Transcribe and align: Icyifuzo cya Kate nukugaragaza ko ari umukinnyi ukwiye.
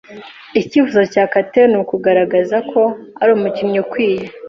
Icyifuzo 0.61 1.01
cya 1.13 1.23
Kate 1.33 1.61
nukugaragaza 1.71 2.57
ko 2.71 2.81
ari 3.21 3.31
umukinnyi 3.37 3.79
ukwiye. 3.83 4.23